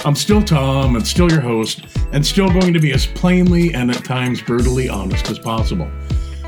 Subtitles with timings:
[0.03, 3.89] I'm still Tom, and still your host, and still going to be as plainly and
[3.89, 5.89] at times brutally honest as possible.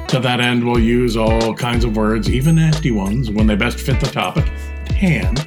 [0.10, 3.80] To that end, we'll use all kinds of words, even nasty ones, when they best
[3.80, 5.47] fit the topic at hand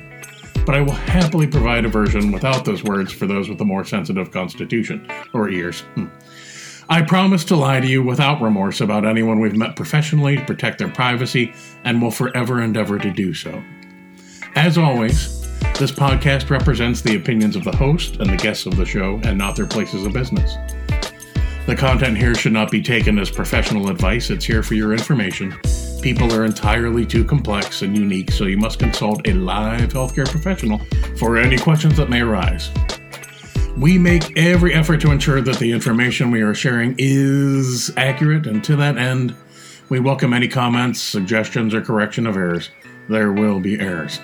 [0.66, 3.84] but I will happily provide a version without those words for those with a more
[3.84, 5.80] sensitive constitution or ears.
[5.94, 6.06] Hmm.
[6.88, 10.78] I promise to lie to you without remorse about anyone we've met professionally to protect
[10.78, 11.54] their privacy
[11.84, 13.62] and will forever endeavor to do so.
[14.56, 15.40] As always,
[15.78, 19.38] this podcast represents the opinions of the host and the guests of the show and
[19.38, 20.56] not their places of business.
[21.66, 25.56] The content here should not be taken as professional advice, it's here for your information
[26.02, 30.80] People are entirely too complex and unique, so you must consult a live healthcare professional
[31.18, 32.70] for any questions that may arise.
[33.76, 38.64] We make every effort to ensure that the information we are sharing is accurate, and
[38.64, 39.36] to that end,
[39.90, 42.70] we welcome any comments, suggestions, or correction of errors.
[43.10, 44.20] There will be errors.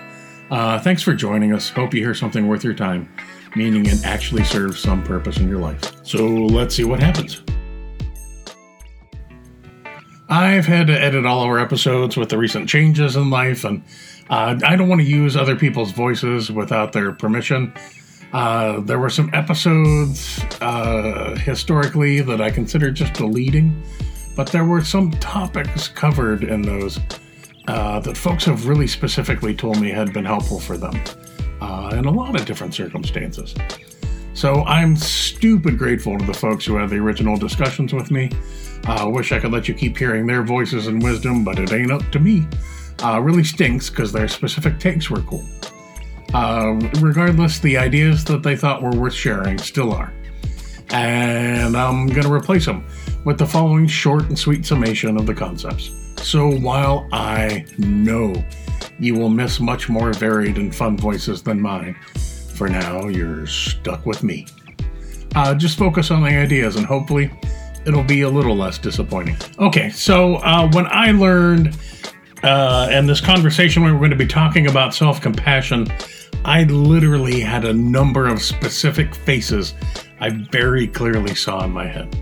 [0.51, 1.69] Uh, thanks for joining us.
[1.69, 3.13] Hope you hear something worth your time,
[3.55, 5.93] meaning it actually serves some purpose in your life.
[6.07, 7.43] So let's see what happens.
[10.29, 13.83] I've had to edit all our episodes with the recent changes in life, and
[14.29, 17.73] uh, I don't want to use other people's voices without their permission.
[18.33, 23.81] Uh, there were some episodes uh, historically that I considered just deleting,
[24.35, 26.99] but there were some topics covered in those
[27.69, 31.01] uh, that folks have really specifically told me had been helpful for them
[31.61, 33.55] uh, in a lot of different circumstances.
[34.37, 38.31] So I'm stupid grateful to the folks who had the original discussions with me.
[38.85, 41.73] I uh, wish I could let you keep hearing their voices and wisdom, but it
[41.73, 42.47] ain't up to me.
[43.03, 45.43] Uh, really stinks because their specific takes were cool.
[46.35, 50.13] Uh, regardless, the ideas that they thought were worth sharing still are.
[50.91, 52.87] And I'm going to replace them
[53.25, 55.93] with the following short and sweet summation of the concepts.
[56.19, 58.35] So while I know
[58.99, 61.97] you will miss much more varied and fun voices than mine,
[62.57, 64.47] for now you're stuck with me.
[65.35, 67.31] Uh, just focus on the ideas and hopefully
[67.85, 69.37] it'll be a little less disappointing.
[69.59, 71.77] Okay, so uh, when I learned
[72.43, 75.87] uh, in this conversation we were going to be talking about self compassion,
[76.45, 79.75] I literally had a number of specific faces
[80.21, 82.17] I very clearly saw in my head.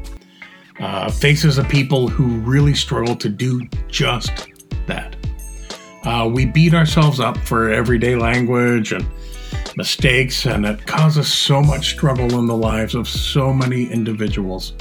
[0.80, 4.48] Uh, faces of people who really struggle to do just
[4.86, 5.14] that.
[6.02, 9.06] Uh, we beat ourselves up for everyday language and
[9.76, 14.74] mistakes, and it causes so much struggle in the lives of so many individuals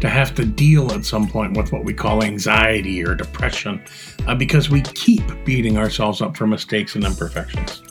[0.00, 3.82] to have to deal at some point with what we call anxiety or depression
[4.26, 7.82] uh, because we keep beating ourselves up for mistakes and imperfections.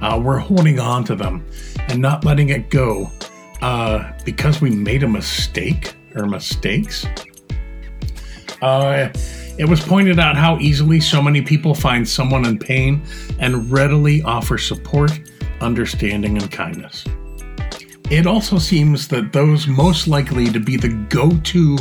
[0.00, 1.44] Uh, we're holding on to them
[1.88, 3.10] and not letting it go
[3.62, 7.06] uh, because we made a mistake or mistakes.
[8.60, 9.08] Uh,
[9.58, 13.02] it was pointed out how easily so many people find someone in pain
[13.38, 15.18] and readily offer support,
[15.60, 17.04] understanding, and kindness.
[18.10, 21.78] It also seems that those most likely to be the go to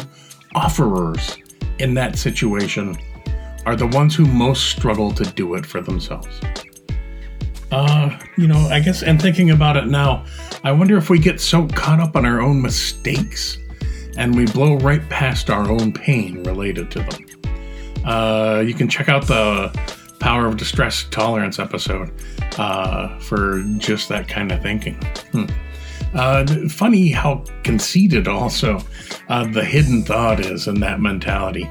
[0.56, 1.38] offerers
[1.80, 2.98] in that situation
[3.66, 6.40] are the ones who most struggle to do it for themselves.
[7.72, 10.26] Uh, you know, I guess, and thinking about it now,
[10.64, 13.58] I wonder if we get so caught up on our own mistakes
[14.18, 17.26] and we blow right past our own pain related to them.
[18.06, 19.70] Uh, you can check out the
[20.26, 22.12] Power of Distress Tolerance episode
[22.58, 24.96] uh, for just that kind of thinking.
[25.32, 25.46] Hmm.
[26.16, 28.82] Uh, funny how conceited also
[29.30, 31.70] uh, the hidden thought is in that mentality.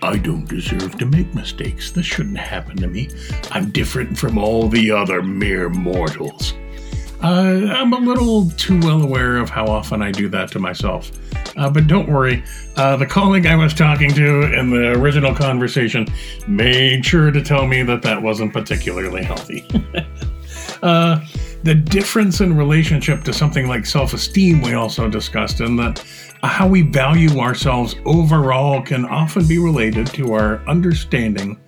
[0.00, 1.90] I don't deserve to make mistakes.
[1.90, 3.08] This shouldn't happen to me.
[3.50, 6.54] I'm different from all the other mere mortals.
[7.20, 11.10] Uh, I'm a little too well aware of how often I do that to myself.
[11.56, 12.42] Uh, but don't worry,
[12.76, 16.06] uh, the colleague I was talking to in the original conversation
[16.46, 19.66] made sure to tell me that that wasn't particularly healthy.
[20.82, 21.24] uh,
[21.64, 26.04] the difference in relationship to something like self esteem, we also discussed, and that
[26.42, 31.58] how we value ourselves overall can often be related to our understanding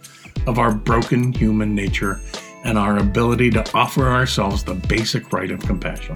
[0.46, 2.20] of our broken human nature
[2.64, 6.14] and our ability to offer ourselves the basic right of compassion.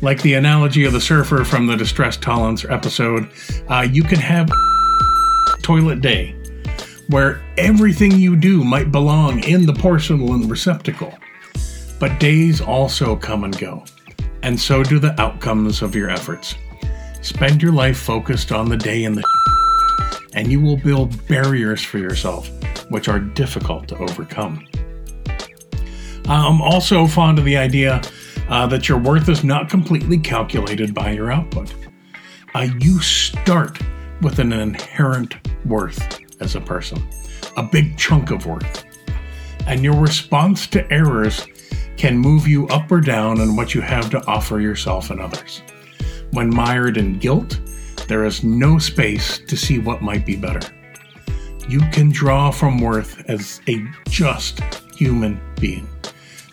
[0.00, 3.28] Like the analogy of the surfer from the Distress Tolerance episode,
[3.68, 4.48] uh, you can have
[5.62, 6.36] toilet day
[7.08, 11.12] where everything you do might belong in the porcelain receptacle.
[11.98, 13.84] But days also come and go,
[14.42, 16.54] and so do the outcomes of your efforts.
[17.22, 19.24] Spend your life focused on the day and the
[20.34, 22.48] and you will build barriers for yourself
[22.90, 24.66] which are difficult to overcome.
[26.26, 28.02] I'm also fond of the idea
[28.48, 31.74] uh, that your worth is not completely calculated by your output.
[32.54, 33.78] Uh, you start
[34.22, 35.34] with an inherent
[35.66, 37.02] worth as a person,
[37.56, 38.84] a big chunk of worth.
[39.66, 41.46] And your response to errors
[41.96, 45.62] can move you up or down in what you have to offer yourself and others.
[46.30, 47.60] When mired in guilt,
[48.06, 50.66] there is no space to see what might be better.
[51.68, 54.60] You can draw from worth as a just
[54.94, 55.86] human being,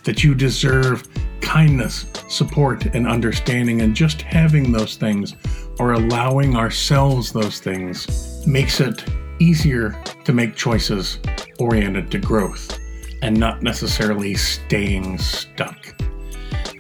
[0.05, 1.07] that you deserve
[1.41, 5.35] kindness, support, and understanding, and just having those things
[5.79, 9.03] or allowing ourselves those things makes it
[9.39, 11.19] easier to make choices
[11.59, 12.79] oriented to growth
[13.21, 15.93] and not necessarily staying stuck.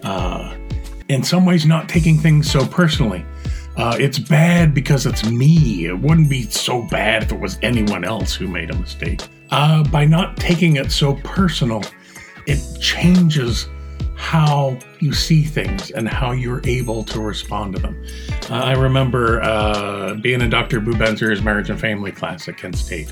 [0.03, 0.55] Uh,
[1.09, 3.25] in some ways, not taking things so personally.
[3.77, 5.85] Uh, it's bad because it's me.
[5.85, 9.21] It wouldn't be so bad if it was anyone else who made a mistake.
[9.51, 11.83] Uh, by not taking it so personal,
[12.47, 13.67] it changes
[14.15, 18.05] how you see things and how you're able to respond to them.
[18.49, 20.79] Uh, I remember uh, being in Dr.
[20.79, 23.11] Bubenzer's marriage and family class at Kent State.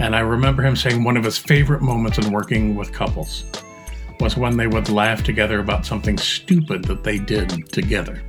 [0.00, 3.44] And I remember him saying one of his favorite moments in working with couples
[4.20, 8.20] was when they would laugh together about something stupid that they did together.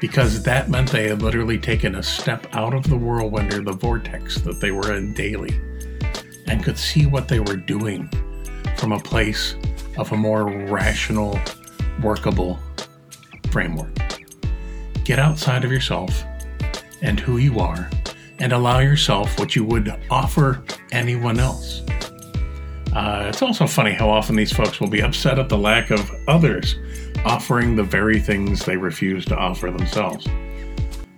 [0.00, 3.72] Because that meant they had literally taken a step out of the whirlwind or the
[3.72, 5.58] vortex that they were in daily
[6.46, 8.08] and could see what they were doing
[8.78, 9.56] from a place
[9.96, 11.38] of a more rational,
[12.02, 12.58] workable
[13.50, 13.92] framework.
[15.04, 16.24] Get outside of yourself
[17.02, 17.90] and who you are
[18.38, 21.82] and allow yourself what you would offer anyone else.
[22.92, 26.10] Uh, it's also funny how often these folks will be upset at the lack of
[26.26, 26.76] others
[27.24, 30.26] offering the very things they refuse to offer themselves.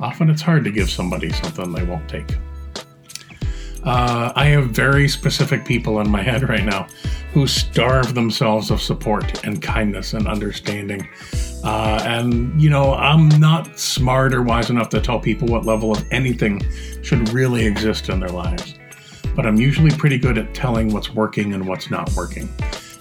[0.01, 2.37] Often it's hard to give somebody something they won't take.
[3.85, 6.87] Uh, I have very specific people in my head right now
[7.33, 11.09] who starve themselves of support and kindness and understanding.
[11.63, 15.93] Uh, and, you know, I'm not smart or wise enough to tell people what level
[15.93, 16.61] of anything
[17.03, 18.75] should really exist in their lives.
[19.37, 22.49] But I'm usually pretty good at telling what's working and what's not working.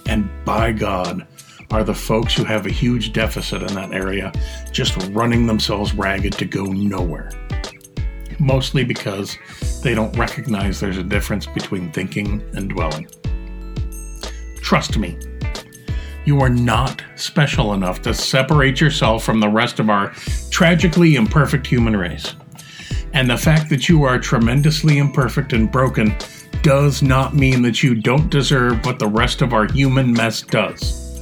[0.06, 1.26] And by God,
[1.70, 4.32] are the folks who have a huge deficit in that area
[4.72, 7.30] just running themselves ragged to go nowhere.
[8.38, 9.36] Mostly because
[9.82, 13.08] they don't recognize there's a difference between thinking and dwelling.
[14.70, 15.18] Trust me,
[16.24, 20.12] you are not special enough to separate yourself from the rest of our
[20.52, 22.36] tragically imperfect human race.
[23.12, 26.14] And the fact that you are tremendously imperfect and broken
[26.62, 31.20] does not mean that you don't deserve what the rest of our human mess does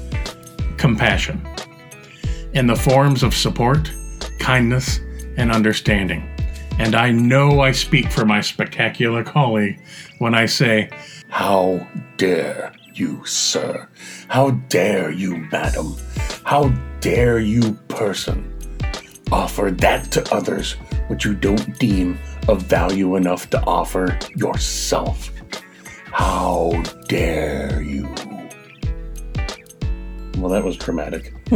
[0.77, 1.41] compassion,
[2.53, 3.91] in the forms of support,
[4.39, 5.01] kindness,
[5.39, 6.29] and understanding.
[6.79, 9.81] And I know I speak for my spectacular colleague
[10.19, 10.91] when I say,
[11.31, 13.89] How dare you, sir?
[14.29, 15.95] How dare you, madam?
[16.45, 16.69] How
[17.01, 18.53] dare you, person,
[19.31, 20.73] offer that to others
[21.09, 22.19] which you don't deem
[22.49, 25.31] of value enough to offer yourself?
[26.07, 28.05] How dare you?
[30.39, 31.35] Well, that was dramatic.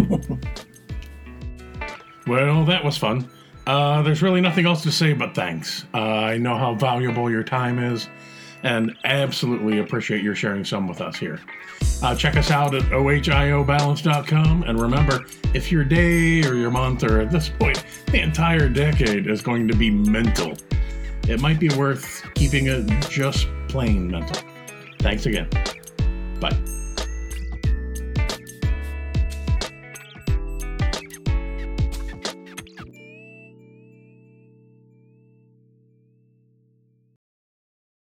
[2.26, 3.28] well, that was fun.
[3.66, 5.84] Uh, there's really nothing else to say but thanks.
[5.94, 8.08] Uh, I know how valuable your time is
[8.62, 11.40] and absolutely appreciate your sharing some with us here.
[12.02, 14.64] Uh, check us out at ohiobalance.com.
[14.64, 15.24] And remember,
[15.54, 19.68] if your day or your month or at this point, the entire decade is going
[19.68, 20.56] to be mental,
[21.28, 24.42] it might be worth keeping it just plain mental.
[24.98, 25.48] Thanks again.
[26.40, 26.56] Bye.